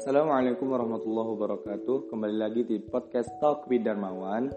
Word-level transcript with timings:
Assalamualaikum 0.00 0.72
warahmatullahi 0.72 1.28
wabarakatuh. 1.36 2.08
Kembali 2.08 2.32
lagi 2.40 2.64
di 2.64 2.80
podcast 2.80 3.36
Talk 3.36 3.68
with 3.68 3.84
Darmawan. 3.84 4.48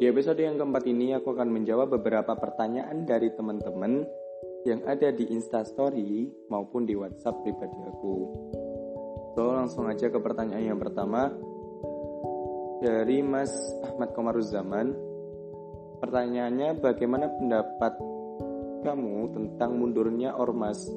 Di 0.00 0.08
episode 0.08 0.40
yang 0.40 0.56
keempat 0.56 0.88
ini 0.88 1.12
aku 1.12 1.36
akan 1.36 1.52
menjawab 1.52 2.00
beberapa 2.00 2.32
pertanyaan 2.32 3.04
dari 3.04 3.28
teman-teman 3.36 4.08
Yang 4.64 4.80
ada 4.88 5.12
di 5.12 5.28
instastory 5.36 6.32
maupun 6.48 6.88
di 6.88 6.96
whatsapp 6.96 7.36
pribadi 7.44 7.76
aku. 7.84 8.16
So 9.36 9.52
langsung 9.52 9.84
aja 9.84 10.08
ke 10.08 10.16
pertanyaan 10.16 10.64
yang 10.64 10.80
pertama 10.80 11.28
Dari 12.80 13.20
Mas 13.20 13.52
Ahmad 13.84 14.16
Komaruzaman 14.16 14.96
Pertanyaannya 16.00 16.80
bagaimana 16.80 17.28
pendapat 17.36 18.00
kamu 18.80 19.36
tentang 19.36 19.76
mundurnya 19.76 20.32
ormas 20.40 20.88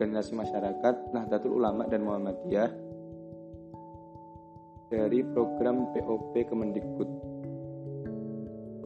organisasi 0.00 0.32
masyarakat 0.32 1.12
Nahdlatul 1.12 1.60
Ulama 1.60 1.84
dan 1.84 2.08
Muhammadiyah 2.08 2.72
dari 4.88 5.20
program 5.36 5.92
POP 5.92 6.32
Kemendikbud. 6.40 7.10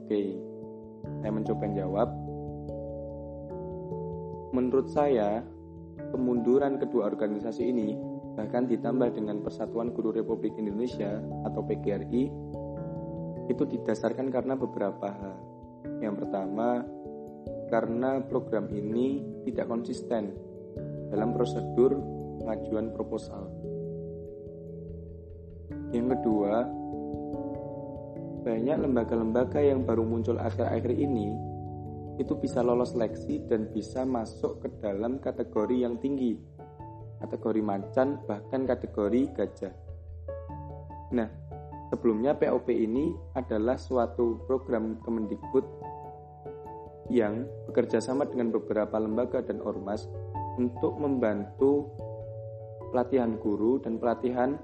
Oke, 0.02 0.22
saya 1.22 1.30
mencoba 1.30 1.70
jawab. 1.70 2.10
Menurut 4.58 4.91
saya, 4.91 5.38
kemunduran 6.10 6.82
kedua 6.82 7.06
organisasi 7.06 7.62
ini 7.62 7.94
bahkan 8.34 8.66
ditambah 8.66 9.14
dengan 9.14 9.38
Persatuan 9.38 9.94
Guru 9.94 10.10
Republik 10.10 10.58
Indonesia 10.58 11.22
atau 11.46 11.62
PGRI 11.62 12.27
itu 13.55 13.62
didasarkan 13.62 14.34
karena 14.34 14.58
beberapa 14.58 15.14
hal. 15.14 15.38
Yang 16.02 16.27
pertama, 16.27 16.83
karena 17.70 18.19
program 18.27 18.66
ini 18.74 19.22
tidak 19.46 19.70
konsisten 19.70 20.53
dalam 21.10 21.36
prosedur 21.36 21.98
pengajuan 22.41 22.92
proposal. 22.92 23.48
Yang 25.94 26.19
kedua, 26.19 26.69
banyak 28.44 28.77
lembaga-lembaga 28.77 29.62
yang 29.64 29.88
baru 29.88 30.05
muncul 30.05 30.36
akhir-akhir 30.36 30.92
ini 30.92 31.32
itu 32.20 32.36
bisa 32.38 32.62
lolos 32.62 32.94
seleksi 32.94 33.42
dan 33.50 33.72
bisa 33.75 34.06
masuk 34.06 34.62
ke 34.62 34.69
dalam 34.78 35.19
kategori 35.19 35.75
yang 35.82 35.98
tinggi, 35.98 36.38
kategori 37.19 37.62
macan 37.64 38.22
bahkan 38.28 38.69
kategori 38.69 39.34
gajah. 39.34 39.75
Nah, 41.10 41.27
sebelumnya 41.91 42.38
POP 42.38 42.70
ini 42.70 43.14
adalah 43.34 43.75
suatu 43.78 44.42
program 44.47 44.98
Kemendikbud 45.02 45.66
yang 47.12 47.44
bekerja 47.69 48.00
sama 48.00 48.25
dengan 48.25 48.55
beberapa 48.55 48.97
lembaga 48.97 49.44
dan 49.44 49.60
ormas 49.60 50.08
untuk 50.58 50.94
membantu 50.98 51.91
pelatihan 52.94 53.34
guru 53.38 53.83
dan 53.83 53.98
pelatihan 53.98 54.55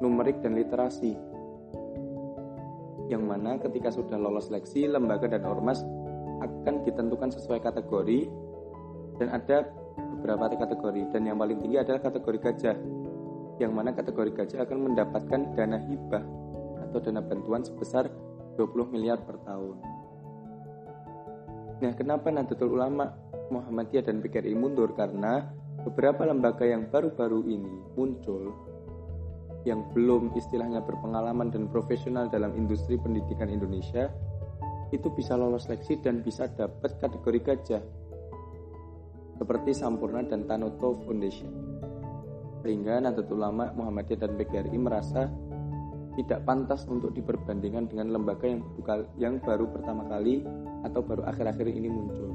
numerik 0.00 0.40
dan 0.40 0.56
literasi. 0.56 1.16
Yang 3.06 3.22
mana 3.22 3.60
ketika 3.60 3.92
sudah 3.92 4.18
lolos 4.18 4.50
seleksi, 4.50 4.88
lembaga 4.90 5.30
dan 5.30 5.46
ormas 5.46 5.84
akan 6.42 6.84
ditentukan 6.84 7.32
sesuai 7.32 7.60
kategori 7.62 8.28
dan 9.16 9.28
ada 9.32 9.68
beberapa 9.96 10.52
kategori 10.52 11.14
dan 11.14 11.22
yang 11.24 11.38
paling 11.40 11.60
tinggi 11.62 11.78
adalah 11.80 12.00
kategori 12.02 12.38
gajah 12.42 12.76
yang 13.56 13.72
mana 13.72 13.96
kategori 13.96 14.36
gajah 14.36 14.68
akan 14.68 14.92
mendapatkan 14.92 15.40
dana 15.56 15.80
hibah 15.80 16.24
atau 16.88 16.98
dana 17.00 17.24
bantuan 17.24 17.64
sebesar 17.64 18.08
20 18.60 18.92
miliar 18.92 19.20
per 19.24 19.40
tahun. 19.44 19.76
Nah, 21.76 21.92
kenapa 21.92 22.32
Nahdlatul 22.32 22.72
Ulama 22.72 23.12
Muhammadiyah 23.50 24.04
dan 24.06 24.22
PKRI 24.22 24.54
mundur 24.56 24.92
karena 24.94 25.46
beberapa 25.84 26.26
lembaga 26.26 26.66
yang 26.66 26.90
baru-baru 26.90 27.46
ini 27.46 27.74
muncul 27.94 28.50
yang 29.66 29.82
belum 29.90 30.34
istilahnya 30.38 30.82
berpengalaman 30.86 31.50
dan 31.50 31.66
profesional 31.66 32.30
dalam 32.30 32.54
industri 32.54 32.98
pendidikan 32.98 33.50
Indonesia 33.50 34.10
itu 34.94 35.10
bisa 35.10 35.34
lolos 35.34 35.66
seleksi 35.66 35.98
dan 35.98 36.22
bisa 36.22 36.46
dapat 36.46 36.94
kategori 37.02 37.40
gajah 37.42 37.82
seperti 39.36 39.74
Sampurna 39.74 40.22
dan 40.22 40.46
Tanoto 40.46 41.02
Foundation 41.02 41.50
sehingga 42.62 42.98
Nahdlatul 43.02 43.38
Ulama 43.38 43.70
Muhammadiyah 43.74 44.20
dan 44.26 44.32
PGRI 44.38 44.78
merasa 44.78 45.30
tidak 46.16 46.48
pantas 46.48 46.88
untuk 46.88 47.12
diperbandingkan 47.12 47.92
dengan 47.92 48.08
lembaga 48.16 48.48
yang 48.48 48.64
baru, 48.80 49.04
yang 49.20 49.34
baru 49.38 49.68
pertama 49.68 50.08
kali 50.08 50.42
atau 50.82 51.04
baru 51.04 51.28
akhir-akhir 51.28 51.68
ini 51.68 51.92
muncul. 51.92 52.25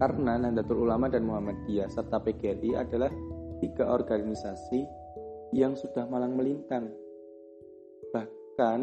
Karena 0.00 0.40
Nahdlatul 0.40 0.88
Ulama 0.88 1.12
dan 1.12 1.28
Muhammadiyah 1.28 1.92
serta 1.92 2.24
PGRI 2.24 2.72
adalah 2.72 3.12
tiga 3.60 3.92
organisasi 3.92 4.80
yang 5.52 5.76
sudah 5.76 6.08
malang 6.08 6.32
melintang. 6.32 6.88
Bahkan 8.08 8.80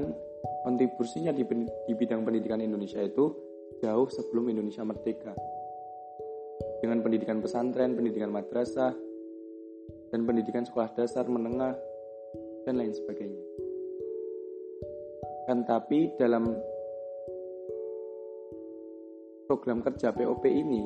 kontribusinya 0.61 1.33
di, 1.33 1.41
di 1.89 1.93
bidang 1.97 2.21
pendidikan 2.21 2.61
Indonesia 2.61 3.01
itu 3.01 3.33
jauh 3.81 4.05
sebelum 4.13 4.53
Indonesia 4.53 4.85
merdeka. 4.85 5.33
Dengan 6.85 7.01
pendidikan 7.01 7.41
pesantren, 7.41 7.97
pendidikan 7.97 8.29
madrasah, 8.29 8.93
dan 10.13 10.21
pendidikan 10.21 10.69
sekolah 10.69 10.93
dasar 10.93 11.25
menengah, 11.25 11.73
dan 12.69 12.77
lain 12.77 12.93
sebagainya. 12.93 13.41
Dan 15.49 15.65
tapi 15.65 16.13
dalam 16.21 16.53
program 19.47 19.79
kerja 19.79 20.11
POP 20.11 20.43
ini 20.45 20.83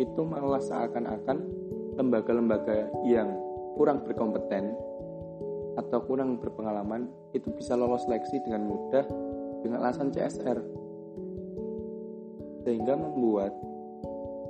itu 0.00 0.20
malah 0.22 0.60
seakan-akan 0.60 1.38
lembaga-lembaga 1.96 2.88
yang 3.08 3.32
kurang 3.76 4.04
berkompeten 4.04 4.76
atau 5.80 6.04
kurang 6.04 6.36
berpengalaman 6.36 7.08
itu 7.32 7.48
bisa 7.56 7.72
lolos 7.72 8.04
seleksi 8.04 8.44
dengan 8.44 8.68
mudah 8.68 9.04
dengan 9.64 9.80
alasan 9.80 10.12
CSR 10.12 10.60
sehingga 12.68 12.94
membuat 12.94 13.56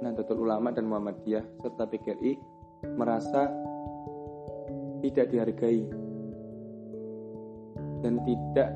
Nahdlatul 0.03 0.43
Ulama 0.43 0.75
dan 0.75 0.91
Muhammadiyah 0.91 1.47
serta 1.63 1.87
PGRI 1.87 2.35
merasa 2.99 3.47
tidak 5.07 5.31
dihargai 5.31 5.87
dan 8.03 8.19
tidak 8.27 8.69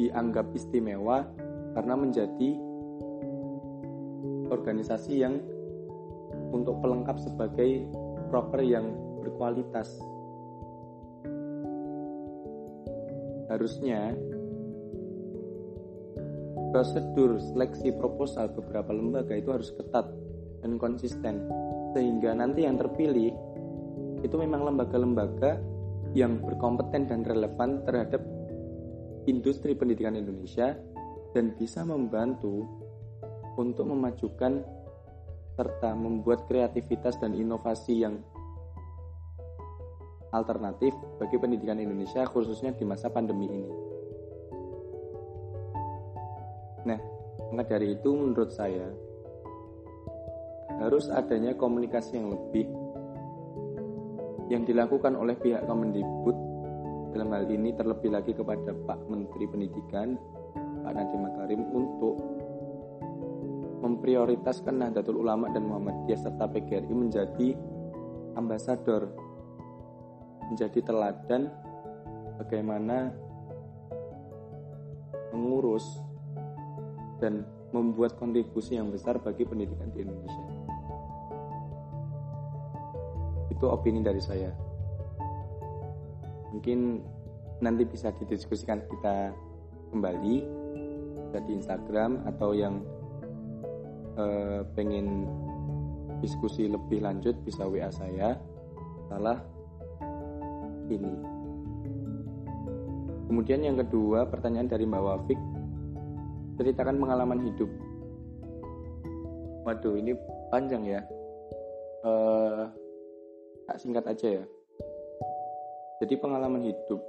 dianggap 0.00 0.48
istimewa 0.56 1.28
karena 1.76 1.94
menjadi 1.94 2.50
organisasi 4.48 5.12
yang 5.20 5.36
untuk 6.50 6.80
pelengkap 6.80 7.20
sebagai 7.20 7.84
proper 8.32 8.64
yang 8.64 8.88
berkualitas. 9.20 10.00
Harusnya 13.52 14.14
prosedur 16.70 17.36
seleksi 17.52 17.90
proposal 17.98 18.54
beberapa 18.54 18.94
lembaga 18.94 19.34
itu 19.34 19.50
harus 19.50 19.74
ketat 19.74 20.06
dan 20.62 20.78
konsisten 20.78 21.50
sehingga 21.90 22.30
nanti 22.30 22.62
yang 22.62 22.78
terpilih 22.78 23.34
itu 24.22 24.36
memang 24.38 24.70
lembaga-lembaga 24.70 25.58
yang 26.14 26.38
berkompeten 26.38 27.10
dan 27.10 27.26
relevan 27.26 27.82
terhadap 27.82 28.22
industri 29.28 29.76
pendidikan 29.76 30.16
Indonesia 30.16 30.76
dan 31.36 31.52
bisa 31.58 31.84
membantu 31.84 32.64
untuk 33.58 33.84
memajukan 33.90 34.64
serta 35.58 35.92
membuat 35.92 36.48
kreativitas 36.48 37.20
dan 37.20 37.36
inovasi 37.36 38.00
yang 38.00 38.16
alternatif 40.30 40.94
bagi 41.18 41.36
pendidikan 41.36 41.76
Indonesia 41.82 42.22
khususnya 42.24 42.72
di 42.72 42.86
masa 42.86 43.10
pandemi 43.10 43.50
ini. 43.50 43.72
Nah, 46.86 46.98
maka 47.52 47.76
dari 47.76 47.98
itu 47.98 48.08
menurut 48.14 48.54
saya 48.54 48.88
harus 50.80 51.12
adanya 51.12 51.52
komunikasi 51.58 52.16
yang 52.16 52.32
lebih 52.32 52.66
yang 54.48 54.62
dilakukan 54.64 55.12
oleh 55.14 55.36
pihak 55.36 55.68
Kemendikbud 55.68 56.49
dalam 57.10 57.34
hal 57.34 57.50
ini 57.50 57.74
terlebih 57.74 58.14
lagi 58.14 58.30
kepada 58.30 58.70
Pak 58.86 59.10
Menteri 59.10 59.50
Pendidikan 59.50 60.14
Pak 60.86 60.92
Nadiem 60.94 61.20
Makarim 61.26 61.62
untuk 61.74 62.16
memprioritaskan 63.82 64.78
Nahdlatul 64.78 65.18
Ulama 65.18 65.50
dan 65.50 65.66
Muhammadiyah 65.66 66.20
serta 66.20 66.46
PGRI 66.46 66.94
menjadi 66.94 67.48
ambasador 68.38 69.10
menjadi 70.50 70.82
teladan 70.86 71.50
bagaimana 72.38 73.10
mengurus 75.34 75.86
dan 77.18 77.46
membuat 77.70 78.18
kontribusi 78.18 78.74
yang 78.78 78.90
besar 78.90 79.18
bagi 79.22 79.46
pendidikan 79.46 79.90
di 79.94 80.02
Indonesia. 80.02 80.46
Itu 83.50 83.70
opini 83.70 84.02
dari 84.02 84.18
saya 84.18 84.69
mungkin 86.50 87.02
nanti 87.60 87.84
bisa 87.84 88.10
didiskusikan 88.14 88.82
kita 88.88 89.34
kembali 89.92 90.36
bisa 91.30 91.38
di 91.46 91.52
Instagram 91.54 92.26
atau 92.26 92.50
yang 92.56 92.82
uh, 94.18 94.66
pengen 94.74 95.30
diskusi 96.18 96.66
lebih 96.66 97.00
lanjut 97.00 97.38
bisa 97.46 97.64
WA 97.64 97.88
saya 97.94 98.36
salah 99.08 99.38
ini. 100.90 101.14
Kemudian 103.30 103.62
yang 103.62 103.78
kedua, 103.78 104.26
pertanyaan 104.26 104.66
dari 104.66 104.82
Mbak 104.90 105.02
Wafik, 105.06 105.38
ceritakan 106.58 106.98
pengalaman 106.98 107.46
hidup. 107.46 107.70
Waduh, 109.62 109.94
ini 109.94 110.18
panjang 110.50 110.82
ya. 110.82 111.00
Uh, 112.02 112.66
tak 113.70 113.78
singkat 113.78 114.02
aja 114.10 114.42
ya. 114.42 114.44
Jadi 116.00 116.16
pengalaman 116.16 116.64
hidup, 116.64 117.00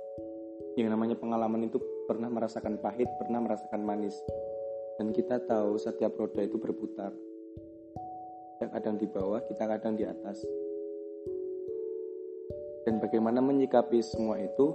yang 0.76 0.92
namanya 0.92 1.16
pengalaman 1.16 1.66
itu 1.66 1.80
pernah 2.06 2.28
merasakan 2.28 2.78
pahit, 2.84 3.08
pernah 3.18 3.40
merasakan 3.40 3.82
manis. 3.88 4.16
Dan 5.00 5.16
kita 5.16 5.40
tahu 5.48 5.80
setiap 5.80 6.14
roda 6.20 6.44
itu 6.44 6.60
berputar. 6.60 7.16
Kita 8.60 8.68
kadang 8.70 9.00
di 9.00 9.08
bawah, 9.08 9.42
kita 9.48 9.64
kadang 9.66 9.96
di 9.98 10.06
atas 10.06 10.44
dan 12.86 12.98
bagaimana 12.98 13.40
menyikapi 13.40 14.02
semua 14.02 14.42
itu 14.42 14.74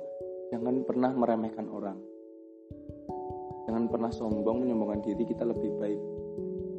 jangan 0.54 0.86
pernah 0.86 1.10
meremehkan 1.10 1.66
orang 1.66 1.98
jangan 3.66 3.90
pernah 3.90 4.10
sombong 4.14 4.62
menyombongkan 4.62 5.02
diri 5.02 5.26
kita 5.26 5.42
lebih 5.42 5.74
baik 5.82 6.00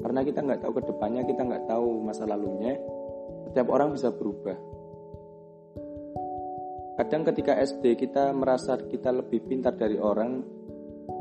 karena 0.07 0.19
kita 0.23 0.39
nggak 0.39 0.61
tahu 0.63 0.71
ke 0.79 0.83
depannya 0.87 1.21
kita 1.27 1.41
nggak 1.43 1.63
tahu 1.67 1.99
masa 1.99 2.23
lalunya 2.23 2.79
setiap 3.51 3.67
orang 3.75 3.91
bisa 3.91 4.07
berubah 4.15 4.55
kadang 6.97 7.21
ketika 7.29 7.53
SD 7.55 7.95
kita 7.95 8.33
merasa 8.33 8.75
kita 8.81 9.13
lebih 9.13 9.45
pintar 9.45 9.77
dari 9.77 10.01
orang 10.01 10.41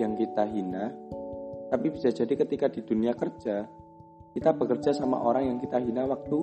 yang 0.00 0.16
kita 0.16 0.48
hina 0.48 0.90
tapi 1.68 1.92
bisa 1.92 2.10
jadi 2.10 2.32
ketika 2.32 2.72
di 2.72 2.80
dunia 2.82 3.12
kerja 3.12 3.68
kita 4.32 4.50
bekerja 4.56 4.96
sama 4.96 5.20
orang 5.20 5.54
yang 5.54 5.58
kita 5.60 5.76
hina 5.78 6.08
waktu 6.08 6.38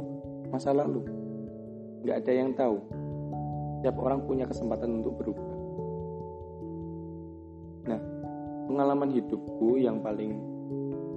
masa 0.53 0.71
lalu 0.71 1.01
nggak 2.06 2.18
ada 2.21 2.31
yang 2.31 2.53
tahu 2.53 3.03
setiap 3.83 4.00
orang 4.00 4.24
punya 4.24 4.47
kesempatan 4.47 5.03
untuk 5.03 5.19
berubah. 5.19 5.51
Nah, 7.83 8.00
pengalaman 8.71 9.12
hidupku 9.12 9.75
yang 9.75 10.00
paling 10.00 10.39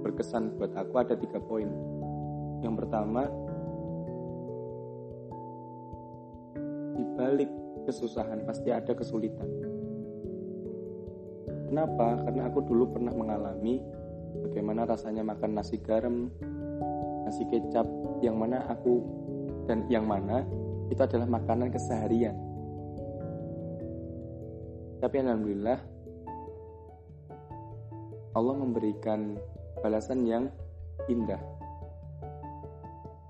berkesan 0.03 0.51
buat 0.59 0.75
aku 0.75 0.99
ada 0.99 1.15
tiga 1.15 1.39
poin. 1.39 1.71
Yang 2.59 2.83
pertama, 2.83 3.23
di 6.91 7.03
balik 7.15 7.47
kesusahan 7.87 8.43
pasti 8.43 8.75
ada 8.75 8.91
kesulitan. 8.91 9.47
Kenapa? 11.71 12.19
Karena 12.27 12.51
aku 12.51 12.59
dulu 12.67 12.91
pernah 12.91 13.15
mengalami 13.15 13.79
bagaimana 14.43 14.83
rasanya 14.83 15.23
makan 15.23 15.55
nasi 15.55 15.79
garam, 15.79 16.27
nasi 17.23 17.47
kecap, 17.47 17.87
yang 18.19 18.35
mana 18.35 18.67
aku 18.67 19.03
dan 19.71 19.87
yang 19.87 20.03
mana 20.03 20.43
itu 20.91 20.99
adalah 20.99 21.27
makanan 21.27 21.71
keseharian. 21.71 22.35
Tapi 24.99 25.15
alhamdulillah 25.23 25.79
Allah 28.35 28.55
memberikan 28.55 29.35
balasan 29.79 30.27
yang 30.27 30.49
indah. 31.07 31.39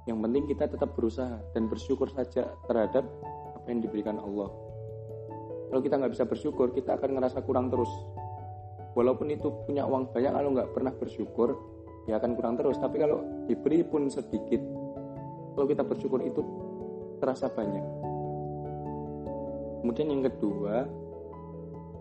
Yang 0.08 0.18
penting 0.24 0.44
kita 0.48 0.64
tetap 0.72 0.96
berusaha 0.96 1.36
dan 1.52 1.68
bersyukur 1.68 2.08
saja 2.08 2.48
terhadap 2.72 3.04
apa 3.68 3.76
yang 3.76 3.84
diberikan 3.84 4.16
Allah. 4.16 4.48
Kalau 5.68 5.84
kita 5.84 6.00
nggak 6.00 6.16
bisa 6.16 6.24
bersyukur, 6.24 6.72
kita 6.72 6.96
akan 6.96 7.20
ngerasa 7.20 7.44
kurang 7.44 7.68
terus. 7.68 7.92
Walaupun 8.96 9.28
itu 9.28 9.52
punya 9.68 9.84
uang 9.84 10.16
banyak, 10.16 10.32
kalau 10.32 10.56
nggak 10.56 10.72
pernah 10.72 10.96
bersyukur, 10.96 11.60
ya 12.08 12.16
akan 12.16 12.40
kurang 12.40 12.56
terus. 12.56 12.80
Tapi 12.80 12.96
kalau 12.96 13.28
diberi 13.44 13.84
pun 13.84 14.08
sedikit, 14.08 14.64
kalau 15.52 15.68
kita 15.68 15.84
bersyukur 15.84 16.24
itu 16.24 16.40
terasa 17.20 17.52
banyak. 17.52 17.84
Kemudian 19.84 20.16
yang 20.16 20.24
kedua, 20.24 20.88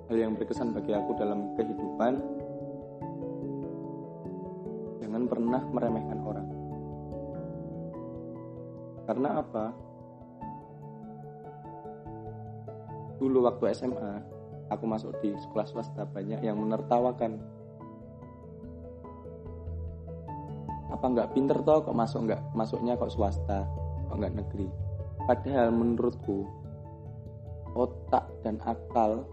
hal 0.06 0.16
yang 0.22 0.38
berkesan 0.38 0.70
bagi 0.70 0.94
aku 0.94 1.18
dalam 1.18 1.50
kehidupan 1.58 2.22
jangan 5.02 5.22
pernah 5.26 5.62
meremehkan 5.74 6.18
orang 6.22 6.46
karena 9.06 9.42
apa 9.42 9.85
dulu 13.16 13.48
waktu 13.48 13.72
SMA 13.76 14.22
aku 14.72 14.84
masuk 14.84 15.16
di 15.22 15.32
sekolah 15.36 15.66
swasta 15.68 16.02
banyak 16.08 16.42
yang 16.42 16.58
menertawakan 16.58 17.38
apa 20.90 21.06
nggak 21.06 21.30
pinter 21.34 21.58
toh 21.66 21.82
kok 21.82 21.96
masuk 21.96 22.30
nggak 22.30 22.40
masuknya 22.54 22.94
kok 22.94 23.12
swasta 23.12 23.66
kok 24.06 24.16
nggak 24.16 24.36
negeri 24.38 24.68
padahal 25.26 25.74
menurutku 25.74 26.46
otak 27.76 28.24
dan 28.40 28.56
akal 28.64 29.28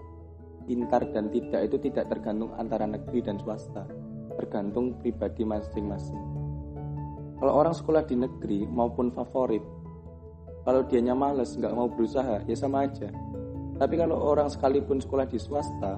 pintar 0.63 1.03
dan 1.11 1.27
tidak 1.31 1.61
itu 1.67 1.77
tidak 1.89 2.07
tergantung 2.11 2.51
antara 2.55 2.87
negeri 2.87 3.19
dan 3.19 3.37
swasta, 3.39 3.83
tergantung 4.39 4.95
pribadi 4.99 5.43
masing-masing. 5.43 6.19
Kalau 7.39 7.53
orang 7.59 7.75
sekolah 7.75 8.07
di 8.07 8.15
negeri 8.15 8.63
maupun 8.63 9.11
favorit, 9.11 9.63
kalau 10.63 10.87
dianya 10.87 11.11
males 11.11 11.59
nggak 11.59 11.75
mau 11.75 11.91
berusaha 11.91 12.39
ya 12.47 12.55
sama 12.55 12.87
aja. 12.87 13.11
Tapi 13.77 13.95
kalau 13.97 14.17
orang 14.21 14.47
sekalipun 14.49 15.01
sekolah 15.01 15.25
di 15.25 15.41
swasta, 15.41 15.97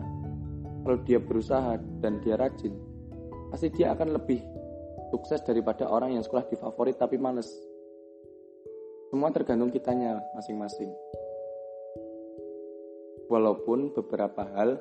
kalau 0.84 0.98
dia 1.04 1.20
berusaha 1.20 1.76
dan 2.00 2.24
dia 2.24 2.40
rajin, 2.40 2.76
pasti 3.52 3.72
dia 3.74 3.92
akan 3.92 4.16
lebih 4.16 4.40
sukses 5.12 5.44
daripada 5.44 5.88
orang 5.88 6.16
yang 6.16 6.24
sekolah 6.24 6.48
di 6.48 6.56
favorit 6.56 6.96
tapi 6.96 7.20
males. 7.20 7.48
Semua 9.12 9.32
tergantung 9.32 9.72
kitanya 9.72 10.20
masing-masing 10.34 10.92
walaupun 13.30 13.94
beberapa 13.94 14.46
hal 14.54 14.78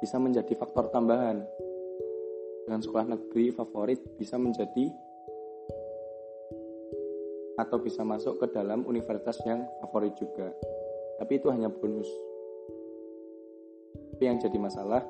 bisa 0.00 0.20
menjadi 0.20 0.52
faktor 0.56 0.92
tambahan. 0.92 1.44
Dengan 2.66 2.82
sekolah 2.82 3.06
negeri 3.14 3.54
favorit 3.54 4.02
bisa 4.18 4.34
menjadi 4.36 4.90
atau 7.56 7.78
bisa 7.80 8.02
masuk 8.02 8.42
ke 8.42 8.46
dalam 8.52 8.84
universitas 8.84 9.38
yang 9.46 9.64
favorit 9.80 10.12
juga. 10.18 10.50
Tapi 11.16 11.32
itu 11.40 11.48
hanya 11.48 11.70
bonus. 11.70 12.10
Tapi 14.16 14.32
yang 14.32 14.40
jadi 14.40 14.56
masalah 14.56 15.04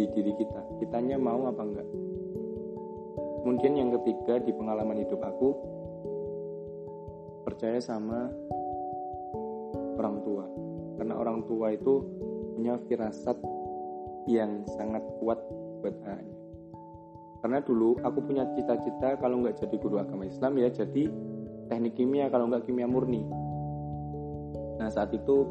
di 0.00 0.08
diri 0.08 0.32
kita. 0.32 0.80
Kitanya 0.80 1.20
mau 1.20 1.52
apa 1.52 1.60
enggak? 1.60 1.84
Kemudian 3.44 3.76
yang 3.76 3.92
ketiga 4.00 4.40
di 4.40 4.56
pengalaman 4.56 5.04
hidup 5.04 5.20
aku 5.20 5.52
percaya 7.44 7.76
sama 7.76 8.32
orang 10.00 10.24
tua 10.24 10.48
karena 10.96 11.14
orang 11.20 11.44
tua 11.44 11.76
itu 11.76 12.08
punya 12.56 12.80
firasat 12.88 13.36
yang 14.24 14.64
sangat 14.80 15.04
kuat 15.20 15.36
buat 15.84 15.92
anaknya 16.08 16.38
karena 17.44 17.58
dulu 17.60 18.00
aku 18.00 18.18
punya 18.24 18.48
cita-cita 18.56 19.20
kalau 19.20 19.44
nggak 19.44 19.60
jadi 19.60 19.76
guru 19.76 20.00
agama 20.00 20.24
Islam 20.24 20.56
ya 20.56 20.72
jadi 20.72 21.12
teknik 21.68 22.00
kimia 22.00 22.32
kalau 22.32 22.48
nggak 22.48 22.64
kimia 22.64 22.88
murni 22.88 23.28
nah 24.80 24.88
saat 24.88 25.12
itu 25.12 25.44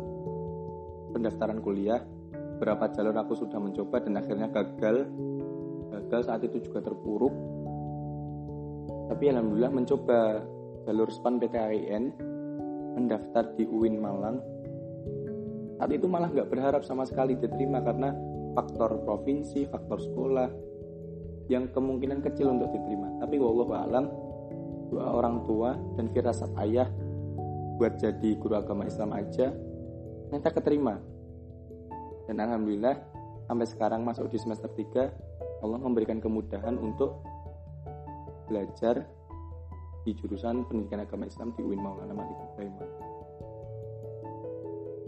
pendaftaran 1.14 1.62
kuliah 1.62 2.02
berapa 2.58 2.90
jalur 2.92 3.16
aku 3.18 3.34
sudah 3.38 3.62
mencoba 3.62 4.02
dan 4.02 4.18
akhirnya 4.18 4.50
gagal 4.50 5.06
gagal 5.94 6.22
saat 6.26 6.42
itu 6.44 6.62
juga 6.66 6.84
terpuruk 6.84 7.34
tapi 9.08 9.32
alhamdulillah 9.32 9.72
mencoba 9.72 10.44
jalur 10.84 11.10
SPAN 11.14 11.40
PTAIN 11.40 12.04
mendaftar 12.98 13.54
di 13.56 13.64
UIN 13.64 14.02
Malang 14.02 14.42
saat 15.78 15.94
itu 15.94 16.10
malah 16.10 16.34
nggak 16.34 16.50
berharap 16.50 16.82
sama 16.82 17.06
sekali 17.06 17.38
diterima 17.38 17.78
karena 17.86 18.10
faktor 18.58 19.06
provinsi, 19.06 19.70
faktor 19.70 20.02
sekolah 20.02 20.50
yang 21.54 21.70
kemungkinan 21.70 22.26
kecil 22.26 22.50
untuk 22.50 22.74
diterima. 22.74 23.14
Tapi 23.22 23.38
wallahu 23.38 23.78
alam 23.78 24.10
dua 24.90 25.06
orang 25.14 25.46
tua 25.46 25.78
dan 25.94 26.10
firasat 26.10 26.50
ayah 26.66 26.90
buat 27.78 28.02
jadi 28.02 28.34
guru 28.42 28.58
agama 28.58 28.90
Islam 28.90 29.14
aja 29.14 29.54
ternyata 30.28 30.50
keterima. 30.50 30.98
Dan 32.28 32.44
alhamdulillah 32.44 32.96
sampai 33.48 33.68
sekarang 33.68 34.04
masuk 34.04 34.28
di 34.28 34.38
semester 34.38 34.68
3 34.68 35.64
Allah 35.64 35.80
memberikan 35.80 36.20
kemudahan 36.22 36.76
untuk 36.78 37.24
belajar 38.46 39.08
di 40.06 40.12
jurusan 40.16 40.68
pendidikan 40.68 41.04
agama 41.04 41.28
Islam 41.28 41.52
di 41.56 41.64
UIN 41.64 41.82
Maulana 41.84 42.14
Malik 42.16 42.36
Ibrahim. 42.36 42.76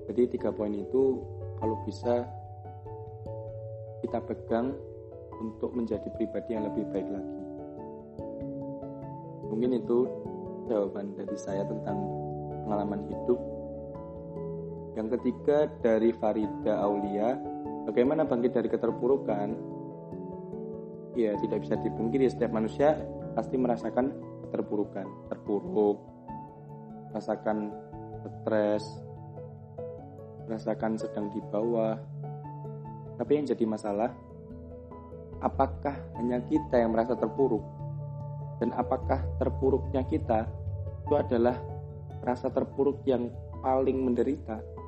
Jadi 0.10 0.22
tiga 0.36 0.50
poin 0.50 0.74
itu 0.74 1.22
kalau 1.62 1.78
bisa 1.86 2.26
kita 4.02 4.20
pegang 4.26 4.74
untuk 5.40 5.72
menjadi 5.72 6.10
pribadi 6.18 6.58
yang 6.58 6.68
lebih 6.68 6.84
baik 6.92 7.08
lagi. 7.08 7.40
Mungkin 9.48 9.72
itu 9.80 9.98
jawaban 10.68 11.16
dari 11.16 11.38
saya 11.40 11.64
tentang 11.64 11.98
pengalaman 12.66 13.06
hidup. 13.08 13.40
Yang 15.00 15.15
ketiga 15.15 15.72
dari 15.79 16.12
Farida 16.12 16.84
Aulia, 16.84 17.39
bagaimana 17.88 18.27
bangkit 18.27 18.51
dari 18.51 18.68
keterpurukan? 18.68 19.56
Ya, 21.15 21.39
tidak 21.39 21.63
bisa 21.63 21.79
dipungkiri 21.79 22.27
setiap 22.27 22.51
manusia 22.51 23.00
pasti 23.32 23.56
merasakan 23.56 24.12
keterpurukan, 24.44 25.08
terpuruk, 25.32 26.03
rasakan 27.15 27.72
stres, 28.44 28.84
rasakan 30.51 31.00
sedang 31.00 31.32
di 31.32 31.39
bawah. 31.48 31.96
Tapi 33.15 33.39
yang 33.39 33.48
jadi 33.48 33.63
masalah, 33.63 34.12
apakah 35.39 35.96
hanya 36.20 36.44
kita 36.44 36.75
yang 36.75 36.91
merasa 36.91 37.15
terpuruk? 37.15 37.63
Dan 38.60 38.75
apakah 38.75 39.24
terpuruknya 39.39 40.03
kita 40.03 40.44
itu 41.08 41.15
adalah 41.15 41.56
rasa 42.20 42.51
terpuruk 42.51 43.00
yang 43.08 43.32
paling 43.63 43.96
menderita? 43.96 44.79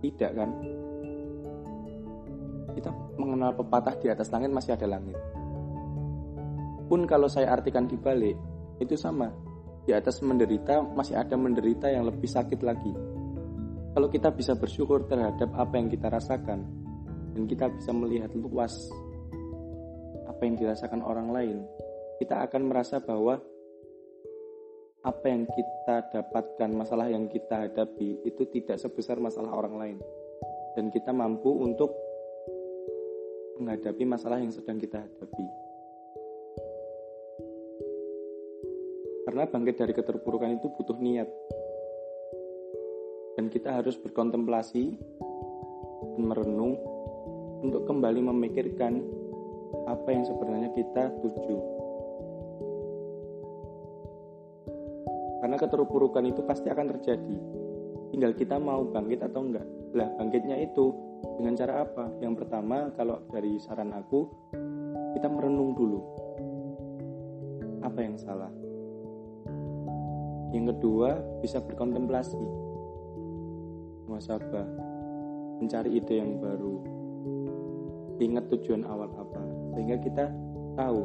Tidak 0.00 0.30
kan? 0.32 0.50
Kita 2.72 2.90
mengenal 3.20 3.52
pepatah 3.52 3.94
di 4.00 4.08
atas 4.08 4.32
langit 4.32 4.48
masih 4.48 4.72
ada 4.74 4.88
langit. 4.88 5.16
Pun 6.88 7.06
kalau 7.06 7.28
saya 7.30 7.52
artikan 7.54 7.86
di 7.86 7.94
balik, 7.94 8.34
itu 8.80 8.96
sama. 8.96 9.30
Di 9.84 9.92
atas 9.92 10.24
menderita 10.24 10.80
masih 10.82 11.16
ada 11.20 11.36
menderita 11.36 11.86
yang 11.92 12.08
lebih 12.08 12.26
sakit 12.26 12.60
lagi. 12.64 12.92
Kalau 13.90 14.08
kita 14.08 14.30
bisa 14.30 14.54
bersyukur 14.54 15.04
terhadap 15.10 15.50
apa 15.54 15.74
yang 15.76 15.90
kita 15.90 16.06
rasakan 16.06 16.62
dan 17.34 17.42
kita 17.46 17.66
bisa 17.74 17.90
melihat 17.90 18.30
luas 18.38 18.70
apa 20.30 20.46
yang 20.46 20.54
dirasakan 20.56 21.02
orang 21.02 21.28
lain, 21.34 21.58
kita 22.22 22.46
akan 22.46 22.70
merasa 22.70 23.02
bahwa 23.02 23.42
apa 25.00 25.32
yang 25.32 25.48
kita 25.48 26.12
dapatkan, 26.12 26.70
masalah 26.76 27.08
yang 27.08 27.24
kita 27.24 27.64
hadapi 27.64 28.20
itu 28.20 28.44
tidak 28.52 28.76
sebesar 28.76 29.16
masalah 29.16 29.48
orang 29.56 29.74
lain. 29.80 29.98
Dan 30.76 30.92
kita 30.92 31.08
mampu 31.16 31.48
untuk 31.48 31.96
menghadapi 33.56 34.04
masalah 34.04 34.44
yang 34.44 34.52
sedang 34.52 34.76
kita 34.76 35.00
hadapi. 35.00 35.46
Karena 39.24 39.48
bangkit 39.48 39.76
dari 39.80 39.92
keterpurukan 39.96 40.52
itu 40.60 40.68
butuh 40.68 40.96
niat. 41.00 41.28
Dan 43.40 43.48
kita 43.48 43.72
harus 43.80 43.96
berkontemplasi 43.96 44.84
dan 46.12 46.22
merenung 46.28 46.76
untuk 47.64 47.88
kembali 47.88 48.20
memikirkan 48.20 49.00
apa 49.88 50.08
yang 50.12 50.28
sebenarnya 50.28 50.76
kita 50.76 51.08
tuju. 51.24 51.79
Karena 55.50 55.66
keterpurukan 55.66 56.22
itu 56.30 56.46
pasti 56.46 56.70
akan 56.70 56.94
terjadi. 56.94 57.38
Tinggal 58.14 58.38
kita 58.38 58.54
mau 58.62 58.86
bangkit 58.86 59.18
atau 59.18 59.42
enggak. 59.42 59.66
Lah, 59.98 60.06
bangkitnya 60.14 60.62
itu 60.62 60.94
dengan 61.42 61.58
cara 61.58 61.82
apa? 61.82 62.06
Yang 62.22 62.46
pertama, 62.46 62.94
kalau 62.94 63.18
dari 63.34 63.58
saran 63.58 63.90
aku, 63.90 64.30
kita 65.18 65.26
merenung 65.26 65.74
dulu. 65.74 65.98
Apa 67.82 67.98
yang 67.98 68.14
salah? 68.14 68.46
Yang 70.54 70.78
kedua, 70.78 71.18
bisa 71.42 71.58
berkontemplasi, 71.58 72.38
muasabah, 74.06 74.70
mencari 75.58 75.98
ide 75.98 76.14
yang 76.14 76.38
baru, 76.38 76.78
ingat 78.22 78.46
tujuan 78.54 78.86
awal 78.86 79.10
apa, 79.18 79.42
sehingga 79.74 79.98
kita 79.98 80.30
tahu 80.78 81.02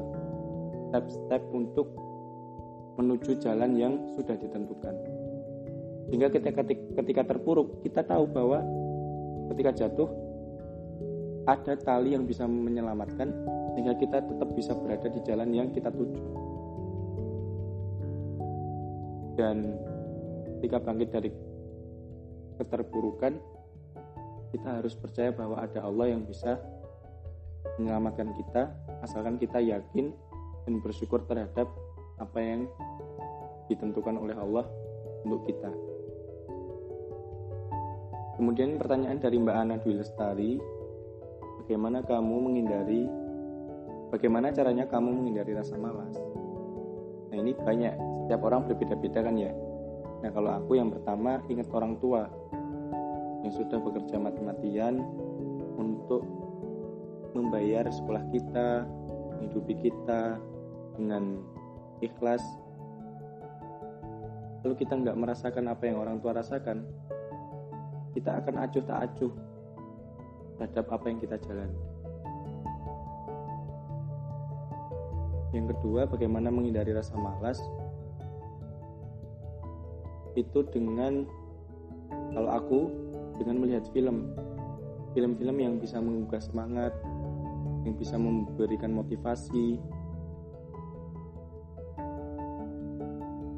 step-step 0.94 1.42
untuk 1.50 2.05
menuju 2.96 3.40
jalan 3.44 3.76
yang 3.76 3.94
sudah 4.16 4.36
ditentukan. 4.40 4.96
Sehingga 6.08 6.30
ketika, 6.32 6.62
ketika 7.04 7.22
terpuruk, 7.36 7.82
kita 7.84 8.06
tahu 8.06 8.30
bahwa 8.30 8.62
ketika 9.52 9.86
jatuh 9.86 10.10
ada 11.46 11.78
tali 11.78 12.18
yang 12.18 12.26
bisa 12.26 12.50
menyelamatkan 12.50 13.30
sehingga 13.78 13.94
kita 14.02 14.18
tetap 14.26 14.50
bisa 14.58 14.74
berada 14.74 15.06
di 15.06 15.22
jalan 15.22 15.50
yang 15.54 15.70
kita 15.70 15.94
tuju 15.94 16.22
dan 19.38 19.78
ketika 20.58 20.82
bangkit 20.82 21.10
dari 21.14 21.30
keterpurukan 22.58 23.38
kita 24.56 24.80
harus 24.82 24.96
percaya 24.96 25.30
bahwa 25.36 25.60
ada 25.60 25.84
Allah 25.84 26.16
yang 26.16 26.24
bisa 26.24 26.58
menyelamatkan 27.78 28.32
kita 28.40 28.72
asalkan 29.04 29.36
kita 29.36 29.60
yakin 29.60 30.16
dan 30.66 30.74
bersyukur 30.82 31.22
terhadap 31.28 31.68
apa 32.22 32.40
yang 32.40 32.70
ditentukan 33.68 34.16
oleh 34.20 34.36
Allah 34.38 34.66
untuk 35.26 35.44
kita. 35.48 35.72
Kemudian 38.36 38.76
pertanyaan 38.76 39.18
dari 39.20 39.40
Mbak 39.40 39.56
Ana 39.56 39.76
Dwi 39.80 39.96
Lestari, 39.96 40.60
bagaimana 41.64 42.04
kamu 42.04 42.36
menghindari 42.52 43.08
bagaimana 44.12 44.52
caranya 44.52 44.86
kamu 44.86 45.24
menghindari 45.24 45.56
rasa 45.56 45.80
malas? 45.80 46.14
Nah, 47.32 47.38
ini 47.40 47.56
banyak 47.56 47.96
setiap 48.26 48.42
orang 48.42 48.66
berbeda-beda 48.66 49.22
kan 49.22 49.38
ya 49.38 49.54
nah 50.26 50.34
kalau 50.34 50.50
aku 50.58 50.82
yang 50.82 50.90
pertama 50.90 51.38
ingat 51.46 51.70
orang 51.70 52.02
tua 52.02 52.26
yang 53.46 53.54
sudah 53.54 53.78
bekerja 53.78 54.18
mati-matian 54.18 55.06
untuk 55.78 56.26
membayar 57.38 57.86
sekolah 57.86 58.26
kita 58.34 58.90
menghidupi 59.38 59.78
kita 59.86 60.42
dengan 60.98 61.46
ikhlas. 62.06 62.42
Lalu 64.62 64.74
kita 64.82 64.98
nggak 64.98 65.18
merasakan 65.18 65.70
apa 65.70 65.84
yang 65.86 66.02
orang 66.02 66.18
tua 66.22 66.38
rasakan 66.38 66.86
kita 68.16 68.40
akan 68.40 68.64
acuh 68.64 68.84
tak 68.88 69.00
acuh 69.12 69.34
terhadap 70.56 70.88
apa 70.88 71.06
yang 71.12 71.20
kita 71.20 71.36
jalani 71.44 71.96
yang 75.56 75.72
kedua 75.72 76.04
bagaimana 76.04 76.52
menghindari 76.52 76.92
rasa 76.92 77.16
malas? 77.16 77.58
Itu 80.36 80.68
dengan 80.68 81.24
kalau 82.36 82.52
aku 82.52 82.80
dengan 83.40 83.64
melihat 83.64 83.88
film. 83.96 84.36
Film-film 85.16 85.58
yang 85.64 85.80
bisa 85.80 86.04
menggugah 86.04 86.44
semangat 86.44 86.92
yang 87.88 87.96
bisa 87.96 88.20
memberikan 88.20 88.92
motivasi 88.92 89.80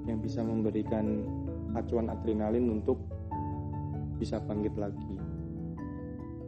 yang 0.08 0.24
bisa 0.24 0.40
memberikan 0.42 1.28
acuan 1.76 2.08
adrenalin 2.08 2.80
untuk 2.80 2.98
bisa 4.18 4.42
bangkit 4.42 4.74
lagi. 4.80 5.14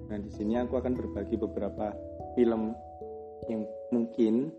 Nah, 0.10 0.18
di 0.18 0.32
sini 0.34 0.58
aku 0.58 0.80
akan 0.80 0.98
berbagi 0.98 1.38
beberapa 1.38 1.94
film 2.34 2.74
yang 3.46 3.62
mungkin 3.94 4.50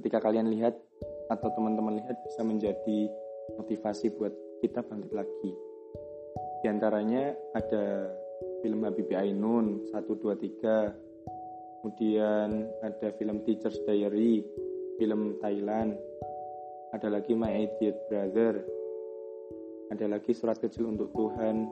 ketika 0.00 0.22
kalian 0.22 0.48
lihat 0.48 0.80
atau 1.28 1.52
teman-teman 1.52 2.00
lihat 2.00 2.16
bisa 2.24 2.40
menjadi 2.40 3.10
motivasi 3.60 4.16
buat 4.16 4.32
kita 4.64 4.80
bangkit 4.80 5.12
lagi. 5.12 5.52
Di 6.64 6.66
antaranya 6.68 7.36
ada 7.52 8.08
film 8.64 8.84
Habibie 8.84 9.16
Ainun 9.16 9.84
1 9.92 10.04
2 10.08 10.36
3. 10.36 11.80
Kemudian 11.80 12.68
ada 12.84 13.08
film 13.16 13.40
Teacher's 13.44 13.80
Diary, 13.88 14.44
film 15.00 15.40
Thailand. 15.40 15.96
Ada 16.90 17.06
lagi 17.06 17.38
My 17.38 17.54
Idiot 17.54 17.94
Brother. 18.10 18.66
Ada 19.94 20.10
lagi 20.10 20.34
Surat 20.34 20.58
Kecil 20.58 20.90
untuk 20.90 21.14
Tuhan. 21.14 21.70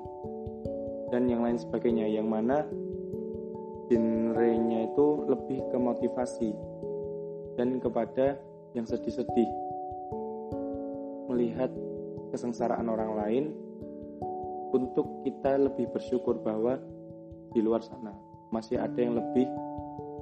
Dan 1.10 1.26
yang 1.26 1.42
lain 1.42 1.58
sebagainya. 1.58 2.06
Yang 2.06 2.28
mana 2.30 2.62
genrenya 3.90 4.86
itu 4.86 5.26
lebih 5.26 5.58
ke 5.74 5.78
motivasi 5.80 6.54
dan 7.58 7.82
kepada 7.82 8.38
yang 8.78 8.86
sedih-sedih. 8.86 9.50
Melihat 11.26 11.74
kesengsaraan 12.30 12.86
orang 12.86 13.12
lain 13.18 13.44
untuk 14.70 15.26
kita 15.26 15.58
lebih 15.58 15.90
bersyukur 15.90 16.38
bahwa 16.46 16.78
di 17.50 17.58
luar 17.58 17.82
sana 17.82 18.14
masih 18.54 18.78
ada 18.78 19.02
yang 19.02 19.18
lebih 19.18 19.50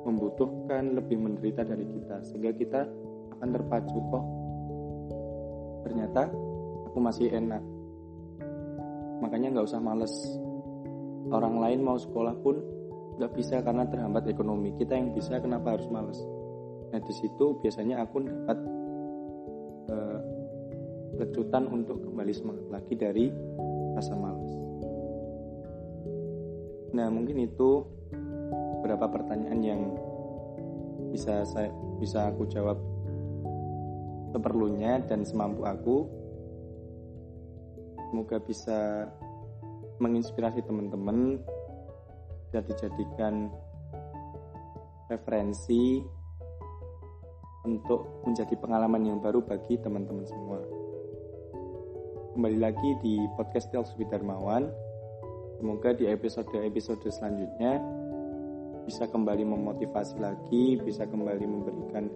membutuhkan, 0.08 0.96
lebih 0.96 1.20
menderita 1.20 1.68
dari 1.68 1.84
kita. 1.84 2.24
Sehingga 2.24 2.56
kita 2.56 2.88
akan 3.36 3.48
terpacu 3.52 4.00
kok 4.08 4.24
ternyata 5.86 6.26
aku 6.90 6.98
masih 6.98 7.30
enak. 7.30 7.62
Makanya 9.22 9.54
nggak 9.54 9.66
usah 9.70 9.78
males. 9.78 10.12
Orang 11.30 11.62
lain 11.62 11.86
mau 11.86 11.94
sekolah 11.94 12.34
pun 12.42 12.58
nggak 13.22 13.32
bisa 13.38 13.62
karena 13.62 13.86
terhambat 13.86 14.26
ekonomi. 14.26 14.74
Kita 14.74 14.98
yang 14.98 15.14
bisa 15.14 15.38
kenapa 15.38 15.78
harus 15.78 15.86
males? 15.86 16.18
Nah 16.90 16.98
di 16.98 17.14
situ 17.14 17.54
biasanya 17.62 18.02
aku 18.02 18.26
dapat 18.26 18.58
lecutan 21.16 21.64
untuk 21.72 22.04
kembali 22.04 22.32
semangat 22.34 22.66
lagi 22.68 22.94
dari 22.94 23.26
rasa 23.96 24.12
malas. 24.14 24.52
Nah, 26.92 27.08
mungkin 27.12 27.44
itu 27.44 27.84
beberapa 28.80 29.08
pertanyaan 29.08 29.60
yang 29.60 29.82
bisa 31.12 31.44
saya 31.48 31.72
bisa 31.96 32.28
aku 32.28 32.44
jawab 32.48 32.76
seperlunya 34.36 35.00
dan 35.08 35.24
semampu 35.24 35.64
aku. 35.64 36.04
Semoga 38.12 38.36
bisa 38.44 39.08
menginspirasi 39.96 40.60
teman-teman 40.60 41.40
dan 42.52 42.62
dijadikan 42.68 43.48
referensi 45.08 46.04
untuk 47.64 48.28
menjadi 48.28 48.52
pengalaman 48.60 49.08
yang 49.08 49.18
baru 49.24 49.40
bagi 49.40 49.80
teman-teman 49.80 50.28
semua. 50.28 50.60
kembali 52.36 52.60
lagi 52.60 52.90
di 53.00 53.16
podcast 53.40 53.72
with 53.72 54.12
Darmawan. 54.12 54.68
Semoga 55.56 55.96
di 55.96 56.04
episode-episode 56.04 57.08
selanjutnya 57.08 57.80
bisa 58.84 59.08
kembali 59.08 59.40
memotivasi 59.48 60.20
lagi, 60.20 60.76
bisa 60.84 61.08
kembali 61.08 61.48
memberikan 61.48 62.12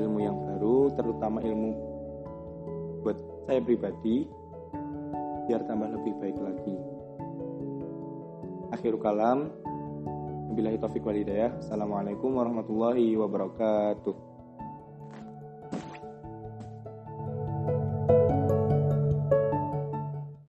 ilmu 0.00 0.18
yang 0.24 0.36
baru, 0.40 0.51
terutama 0.94 1.42
ilmu 1.42 1.70
buat 3.02 3.18
saya 3.46 3.58
pribadi, 3.62 4.30
biar 5.50 5.66
tambah 5.66 5.90
lebih 5.90 6.14
baik 6.22 6.38
lagi. 6.38 6.76
Akhirul 8.72 9.02
kalam, 9.02 9.52
Wabillahi 10.52 10.76
taufiq 10.76 11.00
walidayah. 11.00 11.56
Assalamualaikum 11.64 12.36
warahmatullahi 12.36 13.16
wabarakatuh. 13.16 14.31